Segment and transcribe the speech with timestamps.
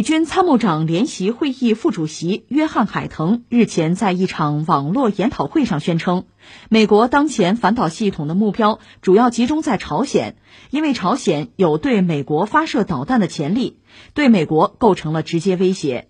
[0.00, 6.24] 美军参谋长联席会议副主席约翰·海腾日前在一场网络研讨会上宣称，
[6.70, 10.36] 美国当前反导系统的目标主要集中在朝鲜，
[10.70, 13.76] 因为朝鲜有对美国发射导弹的潜力，
[14.14, 16.08] 对美国构成了直接威胁。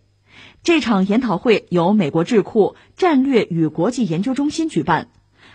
[0.62, 5.08] 这场研讨会由美国智库战略与国际研究中心举办。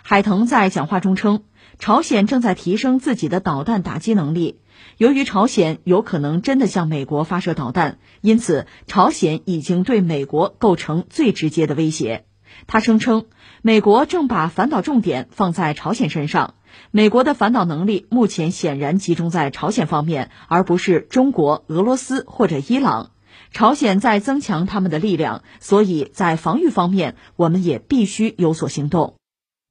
[0.04, 1.46] 海腾在讲话中称，
[1.80, 4.60] 朝鲜正在提升自己的导弹打击能力。
[4.98, 12.26] 由于朝鲜有可能真的向美国发射导弹，因此朝鲜已经对美国构成最直接的威胁。
[12.68, 13.26] 他声称，
[13.62, 16.56] 美国正把反导重点放在朝鲜身上。
[16.92, 23.12] 美国的反导能力目前显然集中在朝鲜方面，而不是中国、俄罗斯或者伊朗。
[23.52, 29.16] 朝鲜在增强他们的力量，所以在防御方面，我们也必须有所行动。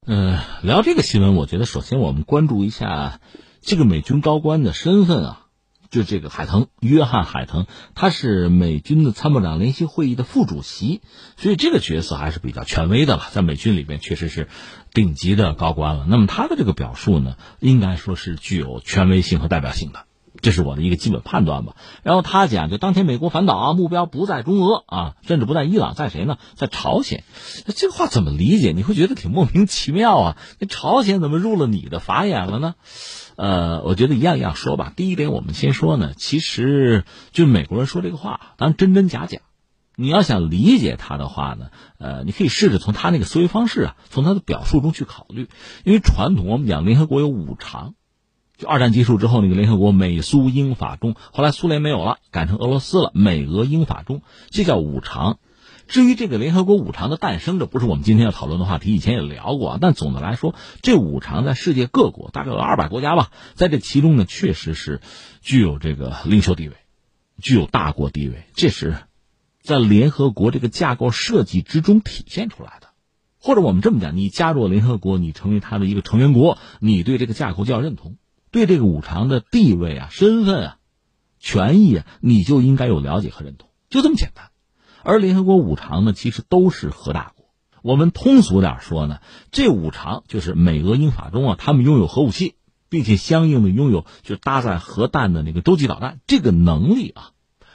[0.07, 3.19] 嗯，聊这个新闻，我觉得首先我们关注一下。
[3.61, 5.45] 这个美军高官的身份啊，
[5.89, 7.65] 就这个海腾，约翰·海腾，
[7.95, 11.01] 他是美军的参谋长联席会议的副主席，
[11.37, 14.47] 所以这个角色还是比较权威的了，在美军里边确实是
[14.93, 16.05] 顶级的高官了。
[16.07, 20.04] 那么他的这个表述呢，应该说是具有权威性和代表性的，
[20.45, 21.75] 这是我的一个基本判断吧。
[22.03, 26.37] 然后他讲，就当前美国反导啊，目标不在中俄啊，甚至不在伊朗，在谁呢？
[26.53, 27.23] 在朝鲜。
[27.75, 28.71] 这个话怎么理解？
[28.71, 30.37] 你会觉得挺莫名其妙啊？
[30.59, 32.75] 那朝鲜怎么入了你的法眼了呢？
[33.37, 34.93] 呃，我觉得一样一样说吧。
[34.95, 39.39] 第一点，我们先说呢，其实就美国人说这个话，当然真真假假。
[39.97, 45.49] 你要想理解他的话呢，呃，你可以试着从他那个思维方式啊，从他的表述中去考虑。
[45.85, 47.95] 因为传统我们讲联合国有五常，
[48.57, 55.39] 就二战结束之后那个联合国美苏英法中，后来苏联没有了，改成俄罗斯了，美俄英法中，这叫五常。
[55.87, 58.95] 至于这个联合国五常的诞生，这不是我们今天要讨论的话题。
[58.95, 64.99] 以前也聊过，但总的来说，这五常在世界各国大概有二百国家吧，在这其中呢，确实是
[65.41, 66.75] 具有这个领袖地位，
[67.39, 68.45] 具有大国地位。
[68.55, 68.95] 这是
[69.61, 72.87] 在联合国这个架构设计之中体现出来的。
[73.37, 78.17] 或者我们这么讲，你加入联合国，你成为他的一个成员国，你对这个架构就要认同，
[78.55, 80.77] 对这个五常的地位啊、身份啊、
[81.39, 84.45] 权益啊，你就应该有了解和认同，就这么简单。
[85.03, 87.47] 而联合国五常呢，其实都是核大国。
[87.81, 89.19] 我们通俗点说呢，
[89.51, 92.55] 这五常就是美俄英法中啊，他们拥有核武器，
[92.87, 97.31] 并且相应的拥有就搭载核弹的那个洲际导弹这个能力啊，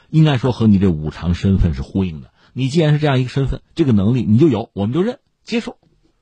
[0.09, 2.31] 应该说和你这五常身份是呼应的。
[2.53, 5.77] 你既然是这样一个身份，这个能力你就有，我们就认接受。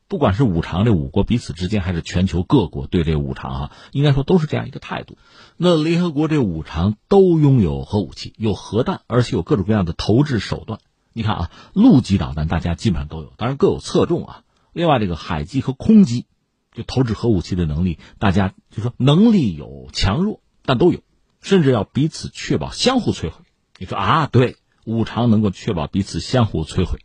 [0.10, 5.20] 不管是五常这五国彼此之间，还是全球各国对这五常啊，应该说都是这样一个态度。
[5.56, 10.80] 那联合国这五常都拥有核武器，有核弹，而且有各种各样的投掷手段。
[11.14, 14.44] 你看啊，陆基导弹大家基本上都有，当然各有侧重啊。
[14.74, 16.26] 另外，这个海基和空基，
[16.74, 21.02] 就投掷核武器的能力，大家就说能力有强弱，但都有，
[21.40, 23.44] 甚至要彼此确保相互摧毁。
[23.78, 24.56] 你说啊，对，
[24.86, 27.00] 五常能够确保彼此相互摧毁，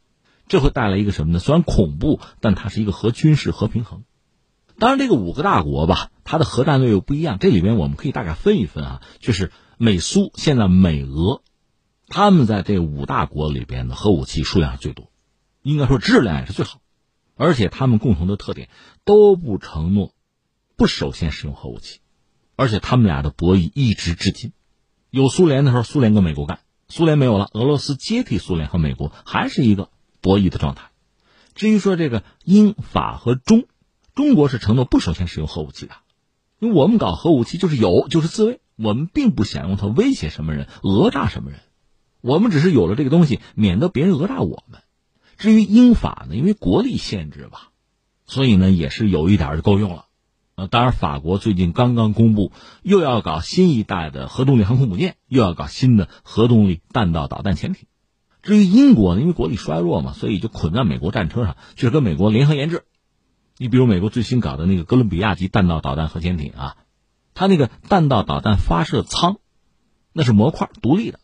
[0.49, 1.38] 这会带来一个什么呢？
[1.38, 4.05] 虽然恐怖，但它是一个核军事核平衡。
[4.78, 7.38] 当然，这个五个大国吧，它的核战略又不一样。
[7.38, 11.43] 这里边我们可以大概分一分啊，就是美苏现在美俄。
[12.06, 15.10] 他们在这五大国里边的核武器数量最多，
[15.62, 16.81] 应该说质量也是最好，
[17.34, 18.69] 而且他们共同的特点
[19.05, 20.12] 都不承诺
[20.76, 22.00] 不首先使用核武器，
[22.56, 24.53] 而且他们俩的博弈一直至今。
[25.11, 29.88] 有苏联的时候，苏联跟美国干；苏联没有了，俄罗斯接替苏联和美国，还是一个
[30.25, 30.91] 博弈的状态。
[31.55, 33.67] 至于说这个英法和中，
[34.15, 35.95] 中国是承诺不首先使用核武器的，
[36.59, 41.61] 因为我们搞核武器就是有就是自卫，我们并不想用它威胁什么人、讹诈什么人。
[42.23, 44.81] 我们只是有了这个东西，免得别人讹诈我们。
[45.37, 47.71] 至于英法呢，因为国力限制吧，
[48.25, 50.06] 所以呢也是有一点就够用了。
[50.56, 52.53] 呃，当然，法国最近刚刚公布，
[52.83, 57.87] 又要搞新一代的核动力航空母舰，又要搞新的核动力弹道导弹潜艇。
[58.44, 62.84] 至于英国呢，因为国力衰弱嘛，所以就捆在美国战车上，就是跟美国联合研制。
[63.56, 66.77] 你比如美国最新搞的那个哥伦比亚级弹道导弹核潜艇啊，
[67.32, 69.38] 它那个弹道导弹发射舱，
[70.12, 71.21] 那是模块独立的。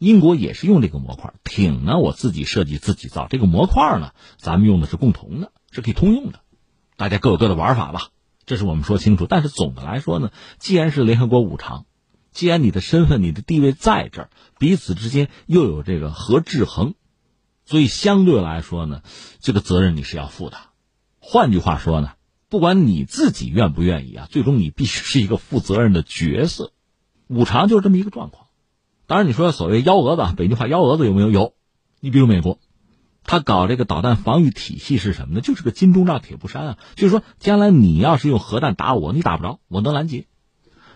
[0.00, 6.40] 英国也是用这个模块，艇呢我自己设计自己造，这个模块呢咱们用的是共同的，是可以通用的，
[6.96, 8.08] 大家各有各的玩法吧，
[8.46, 9.26] 这是我们说清楚。
[9.28, 11.86] 但是总的来说呢，既然是联合国五常，
[12.38, 14.30] 既然你的身份、你的地位在这儿，
[14.60, 16.94] 彼此之间又有这个核制衡，
[17.64, 19.02] 所以相对来说呢，
[19.40, 20.56] 这个责任你是要负的。
[21.18, 22.12] 换句话说呢，
[22.48, 26.70] 不管你自己愿不愿意啊，最终你必须是一个负责任的角色。
[27.26, 28.46] 五常就是这么一个状况。
[29.08, 31.30] 当然，你说所谓幺蛾子，北京话幺蛾子有没有？
[31.30, 31.54] 有。
[31.98, 32.60] 你比如美国，
[33.24, 35.40] 他搞这个导弹防御体系是什么呢？
[35.40, 36.78] 就是个金钟罩铁布衫啊。
[36.94, 40.28] 就是说，将来你要是用核弹打我，你打不着，我能拦截。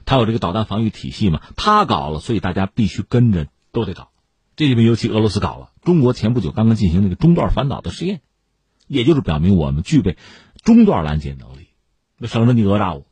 [0.04, 1.40] 他有这个导弹防御体系嘛？
[1.56, 4.10] 他搞了，所以大家必须跟着都得搞。
[4.56, 5.70] 这里面尤其俄罗斯搞了。
[5.82, 8.20] 中国前不久刚刚进行那个中段反导的试验，
[8.86, 10.16] 也就是表明我们具备
[10.62, 11.68] 中段拦截能力，
[12.26, 13.06] 省得你讹诈我。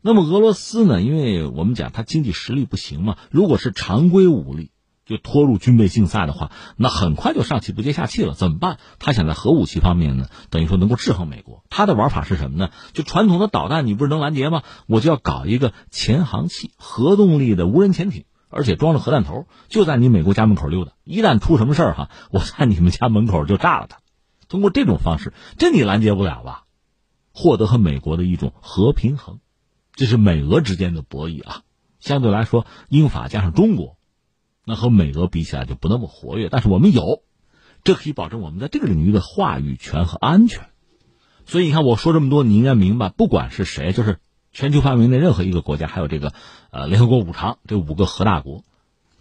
[0.00, 1.00] 那么俄罗斯呢？
[1.00, 4.72] 因为我们讲它经济实力不行嘛，如果是常规武力
[5.04, 8.34] 就拖入军备竞赛的话，那很快就上气不接下气了。
[8.34, 8.78] 怎么办？
[8.98, 11.64] 他想在核武器方面呢，等于说能够制衡美国。
[11.70, 12.70] 他的玩法是什么呢？
[12.92, 14.62] 就传统的导弹，你不是能拦截吗？
[14.86, 18.24] 我就要搞一个潜航器，核动力的无人潜艇。
[18.54, 20.92] 而且装着核弹头，就在你美国家门口溜达。
[21.04, 24.00] 一旦出什么事儿哈，我在你们家门口就炸了它。
[24.46, 26.64] 通过这种方式，这你拦截不了吧？
[27.32, 29.40] 获得和美国的一种核平衡，
[29.94, 31.62] 这是美俄之间的博弈啊。
[31.98, 33.96] 相对来说，英法加上中国，
[34.64, 36.48] 那和美俄比起来就不那么活跃。
[36.50, 37.22] 但是我们有，
[37.84, 40.68] 这可以保证我们在这个领域的话语权和安全。
[41.46, 44.18] 所以你看，我说这么多，你应该明白，不管是谁，就是。
[44.54, 46.34] 全球范围内任何一个国家，还有这个，
[46.72, 48.64] 呃，联合国五常这五个核大国，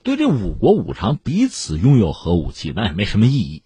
[0.04, 3.64] 对这五国五常彼此拥有核武器，那也没什么意义。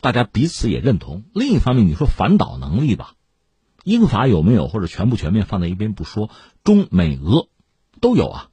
[0.00, 1.22] 大家彼此也认同。
[1.32, 3.12] 另一方面，你说反导能力吧，
[3.84, 6.28] 英法有没有或者全部全面放在一边不说，
[6.64, 7.46] 中美俄
[8.00, 8.48] 都有啊。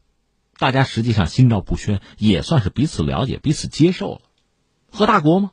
[0.57, 4.21] 大家实际上心照不宣，也算是彼此了解、彼此接受了。
[4.91, 5.51] 核大国吗？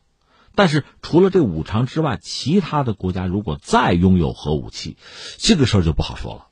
[0.55, 4.97] 但是除了这五常之外，其他的国家如果再拥有核武器，
[5.39, 6.47] 这个事儿就不好说了。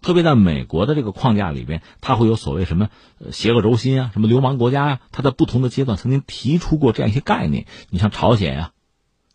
[0.00, 2.90] 特别在美国的这个框架里边，它会有所谓什么
[3.32, 7.66] 邪恶轴心啊，什么流氓国家呀，它在不同的阶段曾经提出过这样一些概念。
[7.90, 8.72] 你像朝鲜呀，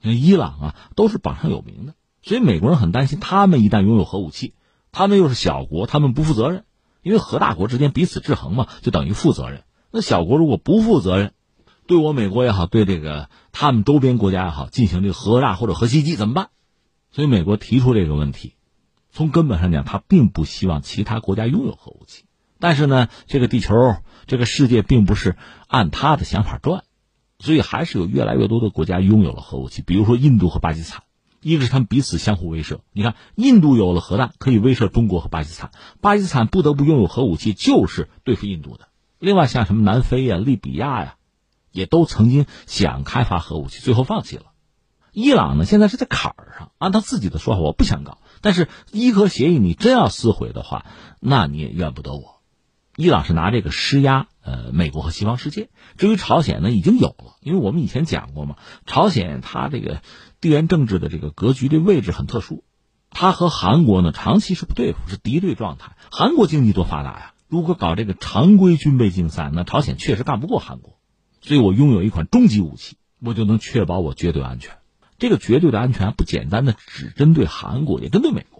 [0.01, 1.95] 像伊朗啊，都是榜上有名的。
[2.21, 4.53] 所以美国人很担心，他们一旦拥有核武器，
[4.91, 6.65] 他们又是小国，他们不负责任，
[7.01, 9.63] 因为核大国之间彼此制衡嘛，就等于负责任。
[9.91, 11.33] 那小国如果不负责任，
[11.87, 16.49] 对我美国也好，对这个他们周边国家也好，进行这个核炸或者核袭击怎么办？
[17.11, 18.53] 所以美国提出这个问题。
[19.11, 22.25] 从根本上讲，他并不希望其他国家拥有核武器。
[22.59, 23.95] 但是呢，这个地球、
[24.27, 25.35] 这个世界并不是
[25.67, 26.83] 按他的想法转，
[27.39, 29.81] 所以还是有越来越多的国家拥有了核武器。
[29.81, 31.03] 比如说印度和巴基斯坦，
[31.41, 32.79] 一个是他们彼此相互威慑。
[32.91, 35.69] 你看，印度有了核弹，可以威慑中国和巴基斯坦；
[36.01, 38.89] 巴基斯坦不得不拥有核武器，就是对付印度的。
[39.19, 41.15] 另外，像什么南非呀、利比亚呀，
[41.71, 44.43] 也都曾经想开发核武器，最后放弃了。
[45.11, 48.19] 伊朗呢，现在是在坎儿上，按他自己的说法，我不想搞。
[48.41, 50.85] 但是伊核协议你真要撕毁的话，
[51.19, 52.38] 那你也怨不得我。
[52.99, 55.69] 伊朗是拿这个施压，呃，美国和西方世界。
[55.95, 60.01] 至于朝鲜呢，已经有了，因为我们以前讲过嘛，朝鲜它这个
[60.41, 62.65] 地缘政治的这个格局的位置很特殊，
[63.09, 65.95] 它和韩国呢长期是不对付，是敌对状态。
[66.11, 70.99] 韩国经济多发达呀，如果搞这个常规军备竞赛，那朝鲜确实干不过韩国。
[71.39, 74.73] 所以我拥有一款终极武器，我就能确保我绝对安全。
[75.17, 78.58] 这个绝对的安全不简单的只针对韩国，也针对美国。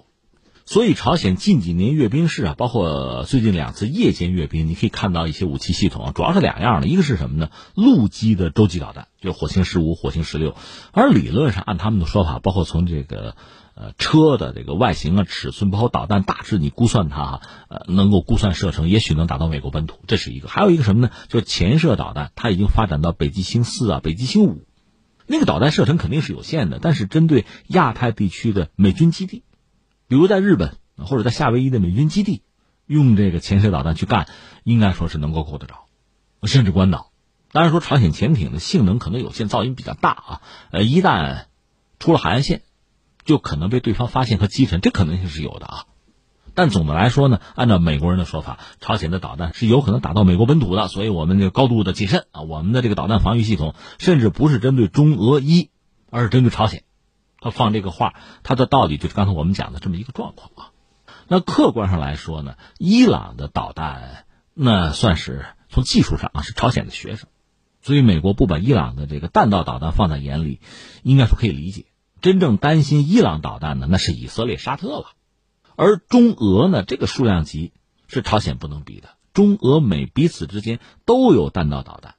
[0.70, 7.50] 所以朝鲜近几年阅兵式啊，包括最近两次夜间阅兵，你可以看到一些武器系统，主要是两样的，一个是什么呢？
[7.74, 10.56] 陆基的洲际导弹，就火星十五、火星十六。
[10.92, 13.36] 而理论上，按他们的说法，包括从这个
[13.74, 20.48] 呃车的这个外形啊、尺寸，包括导弹大致，你估算它哈呃能够估算射程，也许能打到美国本土，这是一个。
[20.50, 21.10] 还有一个什么呢？
[21.30, 24.68] 就是潜射导弹，它已经发展到北极星四啊、北极星五。
[25.26, 29.42] 那个导弹射程肯定是有限的，但是针对亚太地区的美军基地，
[30.10, 32.42] 比如在日本或者在夏威夷的美军基地，
[32.88, 34.28] 用这个潜射导弹去干，
[34.64, 35.86] 应该说是能够够得着，
[36.44, 37.12] 甚至关岛。
[37.52, 40.42] 当然说朝鲜潜艇的性能可能有限，噪音比较大啊，
[40.72, 41.46] 呃，一旦
[42.00, 42.64] 出了海岸线，
[43.24, 45.86] 就可能被对方发现和击沉，这可能性是有的啊。
[46.56, 52.42] 但总的来说呢，按照美国人的说法，朝鲜的导弹是有可能打到美国本土的，所以我们就高度的谨慎啊。
[52.42, 55.70] 我们的这个导弹防御系统，甚至不是针对中俄一，
[56.10, 56.84] 而是针对朝鲜。
[57.42, 60.72] 他放这个话，他的道理就是刚才我们讲的这么一个状况啊。
[61.28, 67.30] 那客观上来说呢，伊朗的导弹那算是从技术上啊是朝鲜的学生，
[67.82, 70.60] 所以美国不把伊朗的这个弹道导弹放在眼里，
[71.04, 71.86] 应该说可以理解。
[72.22, 75.06] 真正担心伊朗导弹的，那是以色列、沙特了。
[75.76, 77.72] 而中俄呢，这个数量级
[78.08, 79.10] 是朝鲜不能比的。
[79.32, 82.16] 中俄美彼此之间都有弹道导弹，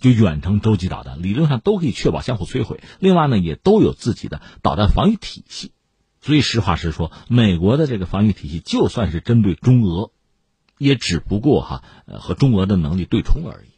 [0.00, 2.80] 就远程洲际导弹，理论上都可以确保相互摧毁。
[2.98, 5.72] 另外呢，也都有自己的导弹防御体系。
[6.22, 10.10] 所以实话实说，美国的这个防御体系就算是针对中俄，
[10.76, 13.68] 也只不过哈呃和中俄的能力对冲而已。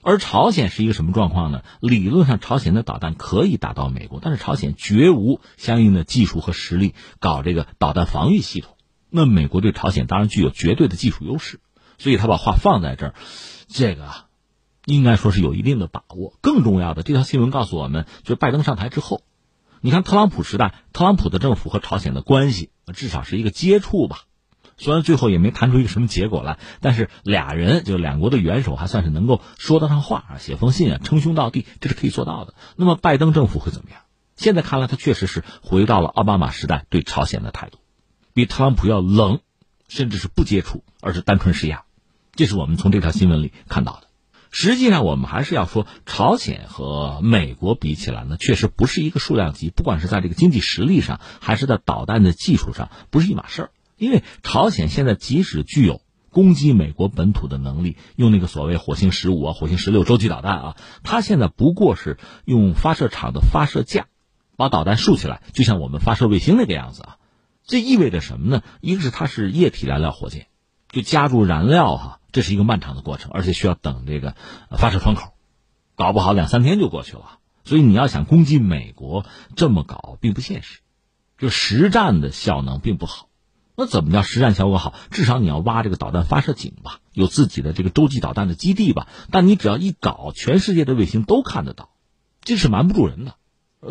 [0.00, 1.62] 而朝鲜是一个什么状况呢？
[1.80, 8.76] 理论上，朝鲜的导弹可以打到美国，但是朝鲜绝无相应的技术和实力搞这个导弹防御系统。
[9.10, 11.60] 那美国对朝鲜当然具有绝对的技术优势，
[11.98, 13.14] 所以他把话放在这儿，
[13.66, 14.27] 这个
[14.94, 16.36] 应该说是有一定的把握。
[16.40, 19.22] 更重要的，这条新闻告诉我们，就是拜登上台之后，
[19.80, 24.22] 你看特朗普时代，特朗普的政府和朝鲜的关系至少是一个接触吧。
[24.76, 32.54] 虽然最后也没谈出一个什么结果来，但是俩人就两国的元首还算是能够说得上话啊，写封信啊，称兄道弟，这是可以做到的。
[32.76, 34.00] 那么拜登政府会怎么样？
[34.36, 37.78] 现在看来，他确实是回到了奥巴马时代对朝鲜的态度，
[38.32, 39.40] 比特朗普要冷，
[39.88, 41.82] 甚至是不接触，而是单纯施压。
[42.36, 44.07] 这是我们从这条新闻里看到的。
[44.50, 53.70] 实际上，我们还是要说，朝鲜和美国比起来呢，确实不是一个数量级，不管是在这个经济实力上，还是在导弹的技术上，不是一码事儿。
[53.96, 56.00] 因为朝鲜现在即使具有
[56.30, 64.06] 攻击美国本土的能力，用那个所谓火星十五啊、火星十六洲际导弹啊，它现在不过是用发射场的发射架
[64.56, 67.16] 把导弹竖起来，就像我们发射卫星那个样子啊。
[67.66, 68.62] 这意味着什么呢？
[68.80, 70.46] 一个是它是液体燃料火箭，
[70.90, 74.34] 就加入燃料哈，这是一个漫长的过程，而且需要等这个
[74.70, 75.34] 发射窗口，
[75.96, 77.38] 搞不好两三天就过去了。
[77.64, 80.80] 所以你要想攻击美国，这么搞并不现实，
[81.36, 83.28] 就实战的效能并不好。
[83.76, 84.94] 那怎么叫实战效果好？
[85.10, 89.06] 至少你要挖这个导弹发射井吧，有自己的这个洲际导弹的基地吧。
[89.30, 91.90] 但你只要一搞，全世界的卫星都看得到，
[92.40, 93.34] 这是瞒不住人的。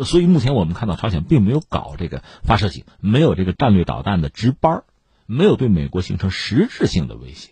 [0.04, 4.82] 所以目前我们看到朝鲜并没有搞这个发射井，没有这个战略导弹的值班，
[5.30, 7.50] 没有对美国形成实质性的威胁。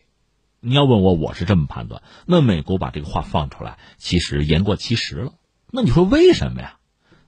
[0.60, 2.02] 你要问我，我是这么判断。
[2.24, 5.34] 那美国把这个话放出来，其实言过其实了。
[5.70, 6.78] 那你说为什么呀？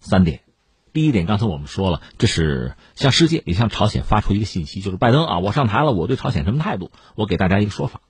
[0.01, 0.41] 三点。
[0.95, 6.91] 第一点，刚才我们说了，这是向世界也向朝鲜发出一个信息，就是拜登啊，我上台了，我对朝鲜什么态度？
[7.15, 8.01] 我给大家一个说法，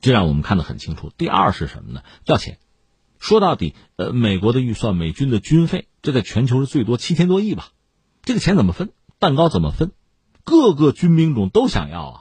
[0.00, 1.12] 这让我们看得很清楚。
[1.18, 2.02] 第二是什么呢？
[2.24, 2.58] 要钱。
[3.18, 7.68] 说到底，呃，美国的预算，美军的军费，这在全球是最多七千多亿吧？
[8.22, 8.92] 这个钱怎么分？
[9.18, 9.92] 蛋糕怎么分？
[10.44, 12.20] 各个军兵种都想要啊。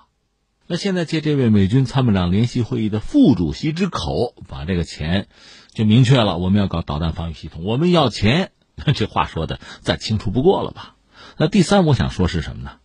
[0.65, 5.27] 那现在借这位美军参谋长联席会议的副主席之口，把这个钱
[5.73, 8.51] 就明确了，我们要搞导弹防御系统，我们要钱。
[8.95, 10.95] 这话说的再清楚不过了吧？
[11.37, 12.77] 那第三，我想说是什么呢？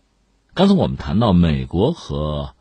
[0.53, 2.53] 刚才我们谈到美国和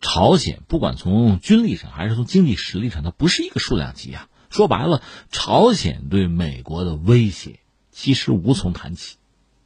[0.00, 4.28] 朝鲜，不管从军力上还是从经济实力上，它不是一个数量级啊。
[4.50, 7.58] 说白了，朝鲜对美国的威胁
[7.90, 9.16] 其实无从谈起。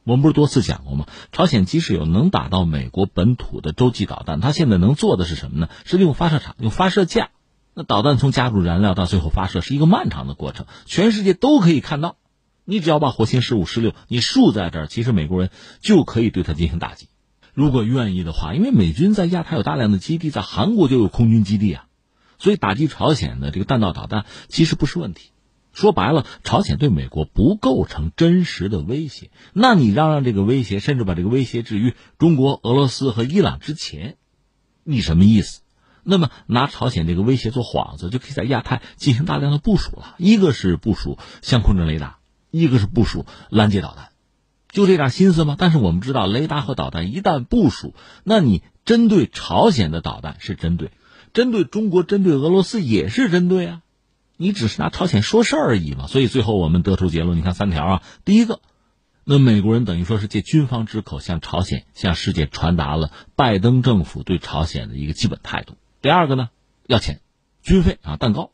[0.03, 1.05] 我们不是多次讲过吗？
[1.31, 5.69] 朝鲜即使有能打到美国本土的洲际导弹，它现在能做的是什么呢？
[5.85, 7.29] 是利用发射场、用发射架。
[7.73, 12.17] 那导弹从加入燃料到最后发射是一个漫长的过程，全世界都可以看到。
[12.65, 15.49] 你只要把火星十五、十六你竖在这儿，其实美国人
[15.81, 17.07] 就可以对它进行打击。
[17.53, 21.85] 如果愿意的话，因为美军在亚太有大量的基地，在韩国就有空军基地啊，
[22.37, 25.30] 所以打击朝鲜的这个弹道导弹其实不是问题。
[25.73, 29.29] 说白了，朝鲜对美国不构成真实的威胁。
[29.53, 34.17] 那你让让这个威胁，甚至把这个威胁置于中国、俄罗斯和伊朗之前，
[34.83, 35.61] 你什么意思？
[36.03, 40.15] 那么拿朝鲜这个威胁做幌子，就可以在亚太进行大量的部署了。
[40.17, 42.17] 一个是部署相控阵雷达。
[42.53, 44.09] 一个是部署拦截导弹，
[44.73, 45.55] 就这点心思吗？
[45.57, 50.91] 但是我们知道，雷达和导弹一旦部署，那你针对朝鲜的导弹是针对，
[51.31, 53.81] 针对中国、针对俄罗斯也是针对啊。
[54.41, 56.07] 你只是拿朝鲜说事而已嘛。
[56.07, 58.03] 所以最后我们得出结论，你看三条啊。
[58.25, 58.59] 第一个，
[59.23, 65.77] 那美国人等于说是借军方之口向朝鲜、向世界传达了拜登政府对朝鲜的一个基本态度。
[66.01, 66.49] 第二个呢，
[66.87, 67.21] 要钱、
[67.61, 68.51] 军费啊、蛋糕。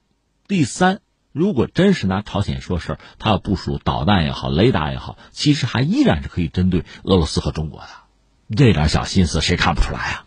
[0.47, 0.99] 第三。
[1.33, 7.87] 如果真是拿朝鲜说事儿，他要部署导弹也好，雷达也好，其实还依然是可以针对俄罗斯和中国的，
[8.55, 10.25] 这点小心思谁看不出来啊？